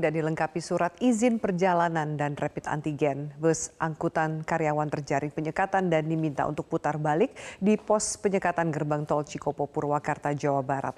[0.00, 3.36] tidak dilengkapi surat izin perjalanan dan rapid antigen.
[3.36, 9.22] Bus angkutan karyawan terjaring penyekatan dan diminta untuk putar balik di pos penyekatan gerbang tol
[9.28, 10.96] Cikopo Purwakarta, Jawa Barat.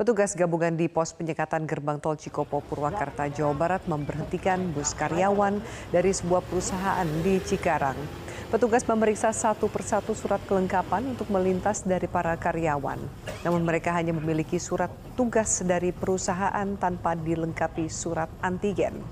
[0.00, 5.60] Petugas gabungan di pos penyekatan gerbang tol Cikopo Purwakarta, Jawa Barat memberhentikan bus karyawan
[5.92, 8.27] dari sebuah perusahaan di Cikarang.
[8.48, 12.96] Petugas memeriksa satu persatu surat kelengkapan untuk melintas dari para karyawan.
[13.44, 14.88] Namun mereka hanya memiliki surat
[15.20, 19.04] tugas dari perusahaan tanpa dilengkapi surat antigen.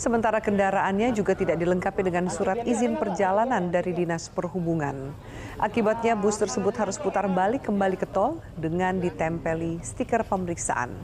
[0.00, 5.12] Sementara kendaraannya juga tidak dilengkapi dengan surat izin perjalanan dari Dinas Perhubungan.
[5.60, 10.96] Akibatnya bus tersebut harus putar balik kembali ke tol dengan ditempeli stiker pemeriksaan.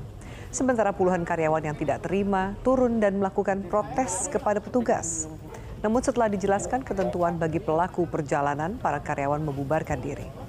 [0.48, 5.28] Sementara puluhan karyawan yang tidak terima turun dan melakukan protes kepada petugas.
[5.78, 10.47] Namun setelah dijelaskan ketentuan bagi pelaku perjalanan, para karyawan membubarkan diri.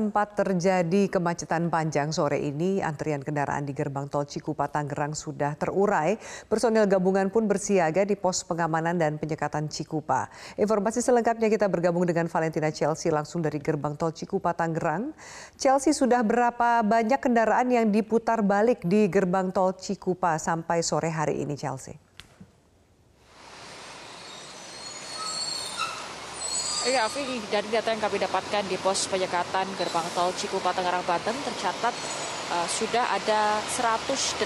[0.00, 6.16] Sempat terjadi kemacetan panjang sore ini, antrian kendaraan di gerbang tol Cikupa Tangerang sudah terurai.
[6.48, 10.32] Personel gabungan pun bersiaga di pos pengamanan dan penyekatan Cikupa.
[10.56, 15.12] Informasi selengkapnya kita bergabung dengan Valentina Chelsea langsung dari gerbang tol Cikupa Tangerang.
[15.60, 21.44] Chelsea sudah berapa banyak kendaraan yang diputar balik di gerbang tol Cikupa sampai sore hari
[21.44, 22.09] ini Chelsea?
[26.80, 27.20] Iya, Afi,
[27.52, 31.92] dari data yang kami dapatkan di pos penyekatan gerbang tol Cikupa Tangerang Banten tercatat
[32.48, 34.40] uh, sudah ada 108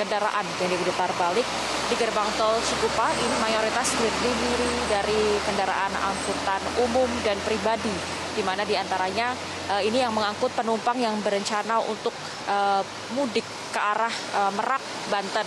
[0.00, 1.44] kendaraan yang diputar balik
[1.92, 3.12] di gerbang tol Cikupa.
[3.12, 7.92] Ini mayoritas terdiri dari kendaraan angkutan umum dan pribadi,
[8.32, 9.36] di mana di antaranya
[9.68, 12.16] uh, ini yang mengangkut penumpang yang berencana untuk
[12.48, 12.80] uh,
[13.12, 14.80] mudik ke arah uh, Merak,
[15.12, 15.44] Banten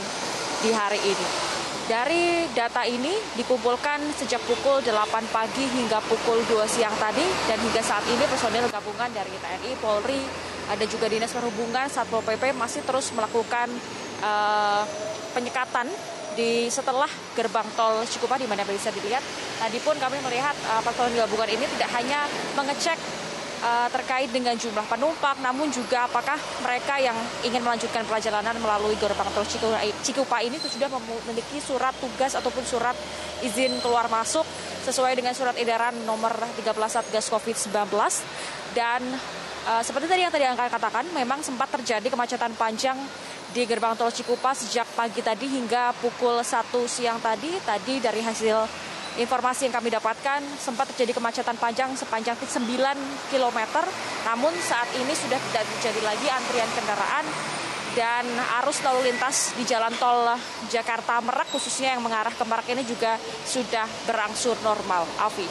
[0.61, 1.59] di hari ini.
[1.89, 4.94] Dari data ini dikumpulkan sejak pukul 8
[5.33, 10.22] pagi hingga pukul 2 siang tadi dan hingga saat ini personil gabungan dari TNI, Polri,
[10.69, 13.73] ada juga Dinas Perhubungan, Satpol PP masih terus melakukan
[14.22, 14.85] uh,
[15.33, 15.89] penyekatan
[16.38, 19.25] di setelah gerbang tol Cikupa di mana bisa dilihat.
[19.57, 23.01] Tadi pun kami melihat uh, personil gabungan ini tidak hanya mengecek
[23.64, 29.28] uh, terkait dengan jumlah penumpang, namun juga apakah mereka yang ingin melanjutkan perjalanan melalui gerbang
[29.31, 29.46] tol
[30.03, 30.88] Cikupa ini sudah
[31.28, 32.96] memiliki surat tugas ataupun surat
[33.44, 34.44] izin keluar masuk
[34.84, 37.72] sesuai dengan surat edaran nomor 13 Satgas COVID-19
[38.75, 39.02] dan
[39.70, 42.97] uh, seperti tadi yang tadi angka katakan memang sempat terjadi kemacetan panjang
[43.50, 47.50] di gerbang tol Cikupa sejak pagi tadi hingga pukul 1 siang tadi.
[47.66, 48.88] Tadi dari hasil
[49.19, 52.56] Informasi yang kami dapatkan sempat terjadi kemacetan panjang sepanjang 9
[53.28, 53.59] km,
[54.24, 57.28] namun saat ini sudah tidak terjadi lagi antrian kendaraan
[58.00, 58.24] dan
[58.63, 60.24] arus lalu lintas di jalan tol
[60.72, 65.03] Jakarta Merak khususnya yang mengarah ke Merak ini juga sudah berangsur normal.
[65.19, 65.47] Alfi.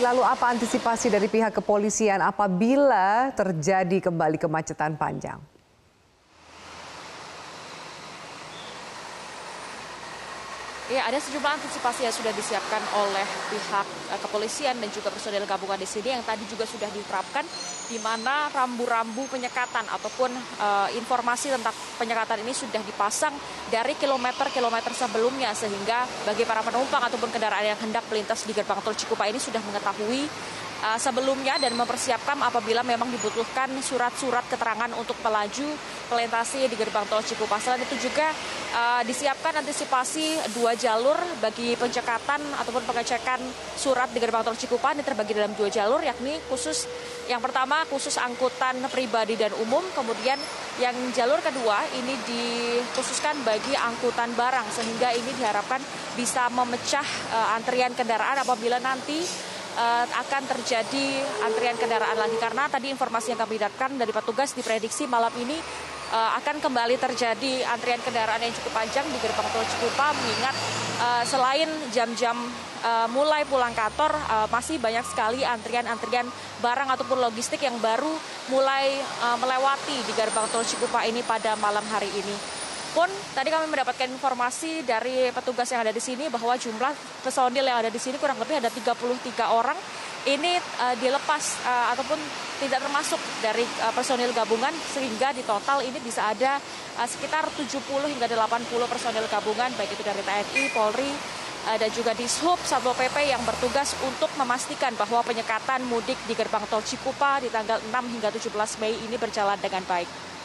[0.00, 5.57] Lalu apa antisipasi dari pihak kepolisian apabila terjadi kembali kemacetan panjang?
[10.88, 15.76] Ya, ada sejumlah antisipasi yang sudah disiapkan oleh pihak uh, kepolisian dan juga personil gabungan
[15.76, 17.44] di sini yang tadi juga sudah diterapkan
[17.92, 23.36] di mana rambu-rambu penyekatan ataupun uh, informasi tentang penyekatan ini sudah dipasang
[23.68, 28.96] dari kilometer-kilometer sebelumnya sehingga bagi para penumpang ataupun kendaraan yang hendak melintas di gerbang tol
[28.96, 30.24] Cikupa ini sudah mengetahui
[30.88, 35.68] uh, sebelumnya dan mempersiapkan apabila memang dibutuhkan surat-surat keterangan untuk melaju
[36.08, 37.60] melintasi di gerbang tol Cikupa.
[37.60, 38.32] Selain itu juga
[38.74, 43.40] uh, disiapkan antisipasi dua jalur bagi pencekatan ataupun pengecekan
[43.76, 44.92] surat di gerbang tol Cikupa.
[44.96, 46.88] Ini terbagi dalam dua jalur yakni khusus
[47.28, 50.40] yang pertama khusus angkutan pribadi dan umum, kemudian
[50.80, 55.82] yang jalur kedua ini dikhususkan bagi angkutan barang sehingga ini diharapkan
[56.16, 57.04] bisa memecah
[57.34, 59.20] uh, antrian kendaraan apabila nanti
[59.76, 62.36] uh, akan terjadi antrian kendaraan lagi.
[62.40, 65.58] Karena tadi informasi yang kami dapatkan dari petugas diprediksi malam ini
[66.08, 70.56] akan kembali terjadi antrian kendaraan yang cukup panjang di gerbang tol Cikupa mengingat
[71.04, 72.36] uh, selain jam-jam
[72.80, 74.16] uh, mulai pulang kantor
[74.48, 76.24] masih banyak sekali antrian-antrian
[76.64, 78.10] barang ataupun logistik yang baru
[78.48, 78.98] mulai
[79.36, 82.57] melewati di gerbang tol Cikupa ini pada malam hari ini
[82.98, 86.90] pun tadi kami mendapatkan informasi dari petugas yang ada di sini bahwa jumlah
[87.22, 88.98] personil yang ada di sini kurang lebih ada 33
[89.54, 89.78] orang
[90.26, 92.18] ini uh, dilepas uh, ataupun
[92.58, 96.58] tidak termasuk dari uh, personil gabungan sehingga di total ini bisa ada
[96.98, 101.14] uh, sekitar 70 hingga 80 personil gabungan baik itu dari TNI, Polri,
[101.70, 106.34] uh, dan juga di Sub Satpol PP yang bertugas untuk memastikan bahwa penyekatan mudik di
[106.34, 110.37] gerbang tol Cikupa di tanggal 6 hingga 17 Mei ini berjalan dengan baik.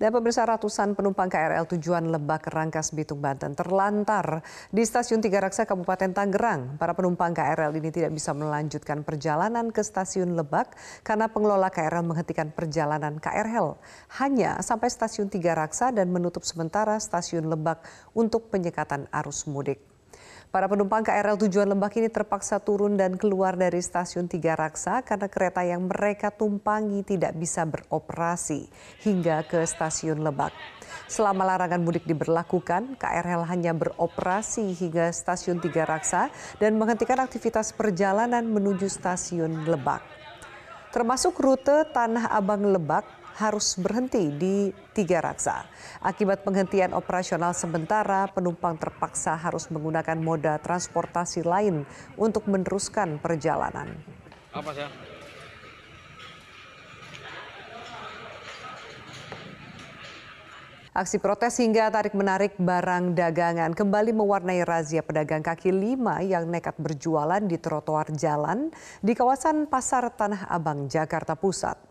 [0.00, 4.40] Dan pemirsa ratusan penumpang KRL tujuan Lebak Rangkas Bitung Banten terlantar
[4.72, 6.80] di stasiun Tiga Raksa Kabupaten Tangerang.
[6.80, 10.72] Para penumpang KRL ini tidak bisa melanjutkan perjalanan ke stasiun Lebak
[11.04, 13.76] karena pengelola KRL menghentikan perjalanan KRL
[14.24, 17.84] hanya sampai stasiun Tiga Raksa dan menutup sementara stasiun Lebak
[18.16, 19.89] untuk penyekatan arus mudik.
[20.50, 25.30] Para penumpang KRL tujuan Lebak ini terpaksa turun dan keluar dari stasiun Tiga Raksa karena
[25.30, 28.66] kereta yang mereka tumpangi tidak bisa beroperasi
[29.06, 30.50] hingga ke stasiun Lebak.
[31.06, 38.42] Selama larangan mudik diberlakukan, KRL hanya beroperasi hingga stasiun Tiga Raksa dan menghentikan aktivitas perjalanan
[38.42, 40.02] menuju stasiun Lebak.
[40.90, 45.64] Termasuk rute Tanah Abang Lebak harus berhenti di Tiga Raksa.
[46.04, 51.88] Akibat penghentian operasional sementara, penumpang terpaksa harus menggunakan moda transportasi lain
[52.20, 53.96] untuk meneruskan perjalanan.
[54.52, 54.84] Apa sih?
[60.90, 67.38] Aksi protes hingga tarik-menarik barang dagangan kembali mewarnai razia pedagang kaki lima yang nekat berjualan
[67.46, 71.89] di trotoar jalan di kawasan Pasar Tanah Abang, Jakarta Pusat.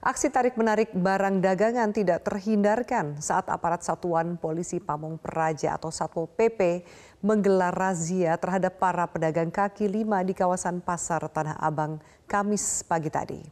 [0.00, 6.88] Aksi tarik-menarik barang dagangan tidak terhindarkan saat aparat Satuan Polisi Pamong Praja atau Satpol PP
[7.20, 13.44] menggelar razia terhadap para pedagang kaki lima di kawasan Pasar Tanah Abang Kamis pagi tadi.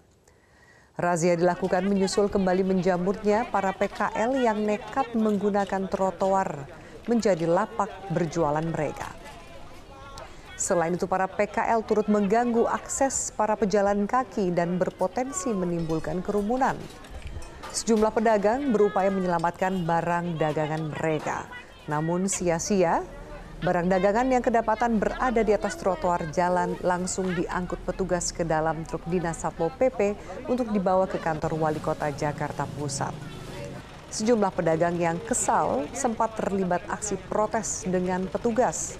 [0.96, 6.64] Razia dilakukan menyusul kembali menjamurnya para PKL yang nekat menggunakan trotoar
[7.04, 9.27] menjadi lapak berjualan mereka.
[10.58, 16.74] Selain itu para PKL turut mengganggu akses para pejalan kaki dan berpotensi menimbulkan kerumunan.
[17.70, 21.46] Sejumlah pedagang berupaya menyelamatkan barang dagangan mereka.
[21.86, 23.06] Namun sia-sia,
[23.62, 29.06] barang dagangan yang kedapatan berada di atas trotoar jalan langsung diangkut petugas ke dalam truk
[29.06, 30.18] dinas Satpol PP
[30.50, 33.14] untuk dibawa ke kantor wali kota Jakarta Pusat.
[34.10, 38.98] Sejumlah pedagang yang kesal sempat terlibat aksi protes dengan petugas.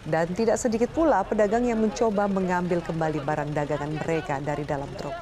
[0.00, 5.12] Dan tidak sedikit pula pedagang yang mencoba mengambil kembali barang dagangan mereka dari dalam truk.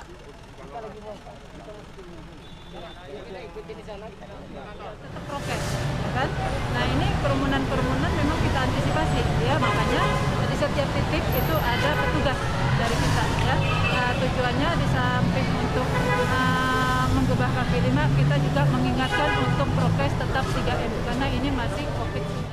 [6.19, 6.29] kan?
[6.75, 10.03] Nah ini kerumunan-kerumunan memang kita antisipasi ya makanya
[10.49, 12.39] di setiap titik itu ada petugas
[12.79, 13.57] dari kita ya.
[13.95, 20.45] Nah, tujuannya di samping untuk uh, menggubah kaki lima kita juga mengingatkan untuk prokes tetap
[20.47, 22.48] 3M karena ini masih COVID-19.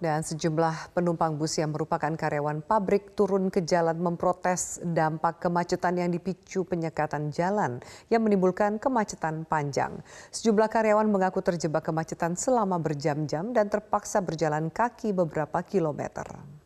[0.00, 6.08] Dan sejumlah penumpang bus yang merupakan karyawan pabrik turun ke jalan memprotes dampak kemacetan yang
[6.08, 10.00] dipicu penyekatan jalan yang menimbulkan kemacetan panjang.
[10.32, 16.59] Sejumlah karyawan mengaku terjebak kemacetan selama berjam-jam dan terpaksa berjalan kaki beberapa kilometer.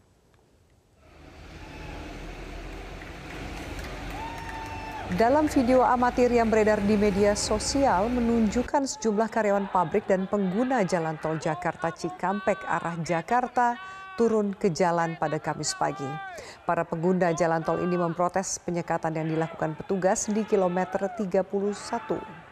[5.15, 11.15] Dalam video amatir yang beredar di media sosial menunjukkan sejumlah karyawan pabrik dan pengguna jalan
[11.23, 13.79] tol Jakarta Cikampek arah Jakarta
[14.19, 16.11] turun ke jalan pada Kamis pagi.
[16.67, 22.44] Para pengguna jalan tol ini memprotes penyekatan yang dilakukan petugas di kilometer 31.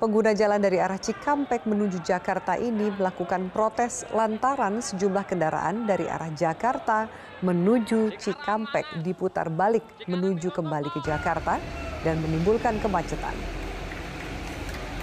[0.00, 6.32] Pengguna jalan dari arah Cikampek menuju Jakarta ini melakukan protes lantaran sejumlah kendaraan dari arah
[6.32, 7.04] Jakarta
[7.44, 11.60] menuju Cikampek diputar balik menuju kembali ke Jakarta
[12.00, 13.36] dan menimbulkan kemacetan.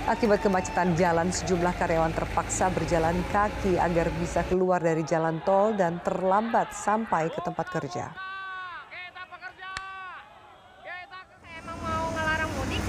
[0.09, 6.01] Akibat kemacetan jalan, sejumlah karyawan terpaksa berjalan kaki agar bisa keluar dari jalan tol dan
[6.01, 8.09] terlambat sampai ke tempat kerja.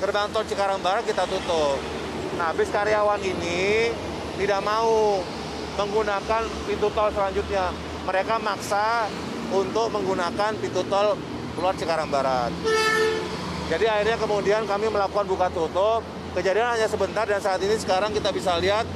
[0.00, 1.76] gerbang tol Cikarang Barat kita tutup.
[2.40, 3.92] Nah bis karyawan ini
[4.40, 5.20] tidak mau
[5.76, 7.68] menggunakan pintu tol selanjutnya.
[8.08, 9.04] Mereka maksa
[9.52, 11.20] untuk menggunakan pintu tol
[11.52, 12.48] keluar Cikarang Barat.
[13.68, 16.00] Jadi akhirnya kemudian kami melakukan buka tutup.
[16.32, 18.88] Kejadian hanya sebentar dan saat ini sekarang kita bisa lihat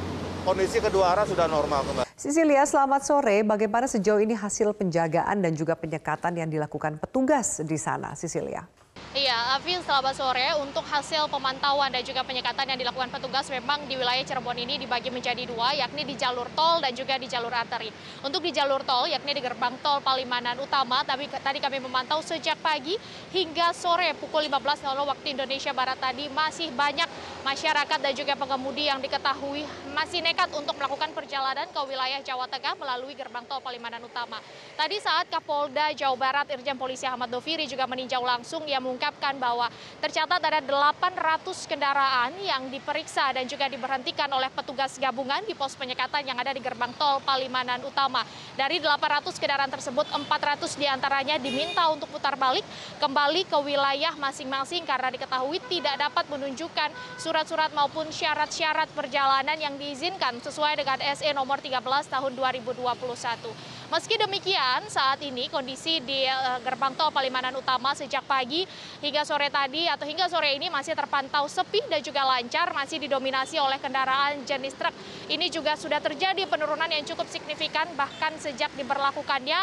[0.49, 2.07] kondisi kedua arah sudah normal kembali.
[2.17, 3.45] Sisilia, selamat sore.
[3.45, 8.84] Bagaimana sejauh ini hasil penjagaan dan juga penyekatan yang dilakukan petugas di sana, Sisilia?
[9.15, 10.43] Iya, Afin selamat sore.
[10.59, 15.07] Untuk hasil pemantauan dan juga penyekatan yang dilakukan petugas memang di wilayah Cirebon ini dibagi
[15.07, 17.95] menjadi dua, yakni di jalur tol dan juga di jalur arteri.
[18.27, 22.59] Untuk di jalur tol, yakni di gerbang tol Palimanan Utama, tapi tadi kami memantau sejak
[22.59, 22.99] pagi
[23.31, 27.07] hingga sore pukul 15.00 waktu Indonesia Barat tadi masih banyak
[27.47, 29.63] masyarakat dan juga pengemudi yang diketahui
[29.95, 34.43] masih nekat untuk melakukan perjalanan ke wilayah Jawa Tengah melalui gerbang tol Palimanan Utama.
[34.75, 39.37] Tadi saat Kapolda Jawa Barat Irjen Polisi Ahmad Doviri juga meninjau langsung, ia mengungkapkan mengungkapkan
[39.37, 39.69] bahwa
[40.01, 46.25] tercatat ada 800 kendaraan yang diperiksa dan juga diberhentikan oleh petugas gabungan di pos penyekatan
[46.25, 48.25] yang ada di gerbang tol Palimanan Utama.
[48.57, 52.65] Dari 800 kendaraan tersebut, 400 di antaranya diminta untuk putar balik
[52.97, 56.89] kembali ke wilayah masing-masing karena diketahui tidak dapat menunjukkan
[57.21, 61.77] surat-surat maupun syarat-syarat perjalanan yang diizinkan sesuai dengan SE nomor 13
[62.09, 63.84] tahun 2021.
[63.95, 68.67] Meski demikian, saat ini kondisi di eh, gerbang tol Palimanan Utama sejak pagi
[68.99, 73.55] hingga sore tadi atau hingga sore ini masih terpantau sepi dan juga lancar, masih didominasi
[73.55, 74.91] oleh kendaraan jenis truk.
[75.31, 79.63] Ini juga sudah terjadi penurunan yang cukup signifikan bahkan sejak diberlakukannya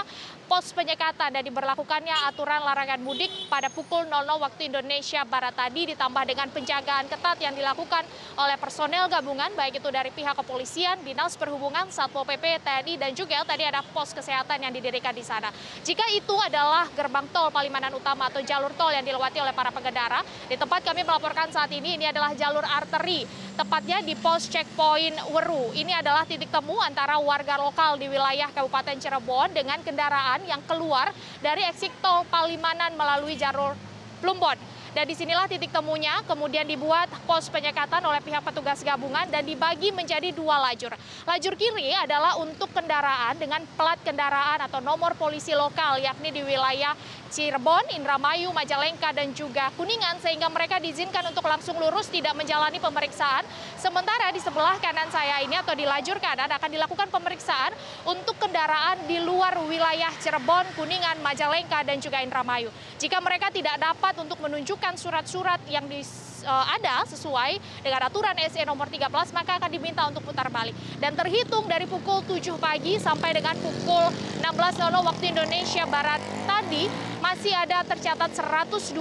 [0.52, 6.24] pos penyekatan dan diberlakukannya aturan larangan mudik pada pukul 00 waktu Indonesia Barat tadi ditambah
[6.28, 8.04] dengan penjagaan ketat yang dilakukan
[8.36, 13.44] oleh personel gabungan baik itu dari pihak kepolisian, Dinas Perhubungan, Satpol PP, TNI dan juga
[13.48, 15.50] tadi ada pos kesehatan yang didirikan di sana.
[15.82, 20.22] Jika itu adalah gerbang tol Palimanan Utama atau jalur tol yang dilewati oleh para pengendara,
[20.46, 23.26] di tempat kami melaporkan saat ini ini adalah jalur arteri,
[23.58, 25.74] tepatnya di pos checkpoint Weru.
[25.74, 31.10] Ini adalah titik temu antara warga lokal di wilayah Kabupaten Cirebon dengan kendaraan yang keluar
[31.42, 33.74] dari eksit tol Palimanan melalui jalur
[34.22, 34.81] Plumbon.
[34.92, 39.88] Dan di sinilah titik temunya, kemudian dibuat pos penyekatan oleh pihak petugas gabungan dan dibagi
[39.96, 40.92] menjadi dua lajur.
[41.24, 46.92] Lajur kiri adalah untuk kendaraan dengan plat kendaraan atau nomor polisi lokal, yakni di wilayah
[47.32, 53.48] Cirebon, Indramayu, Majalengka, dan juga Kuningan, sehingga mereka diizinkan untuk langsung lurus tidak menjalani pemeriksaan.
[53.80, 57.72] Sementara di sebelah kanan saya ini atau di lajur kanan akan dilakukan pemeriksaan
[58.04, 62.68] untuk kendaraan di luar wilayah Cirebon, Kuningan, Majalengka, dan juga Indramayu.
[63.00, 66.04] Jika mereka tidak dapat untuk menunjukkan surat-surat yang di,
[66.46, 70.74] ada sesuai dengan aturan SE nomor 13 maka akan diminta untuk putar balik.
[70.98, 74.10] Dan terhitung dari pukul 7 pagi sampai dengan pukul
[74.42, 76.90] 16.00 waktu Indonesia Barat tadi
[77.22, 78.98] masih ada tercatat 112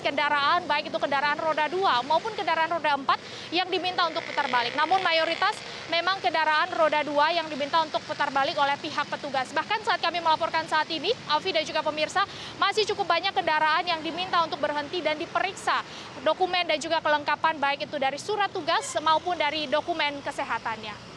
[0.00, 4.72] kendaraan baik itu kendaraan roda 2 maupun kendaraan roda 4 yang diminta untuk putar balik.
[4.72, 5.52] Namun mayoritas
[5.92, 9.52] memang kendaraan roda 2 yang diminta untuk putar balik oleh pihak petugas.
[9.52, 12.24] Bahkan saat kami melaporkan saat ini, Alfi dan juga pemirsa,
[12.56, 15.80] masih cukup banyak kendaraan yang diminta untuk berhenti dan diperiksa
[16.26, 21.07] dokumen dan juga kelengkapan baik itu dari surat tugas maupun dari dokumen kesehatannya.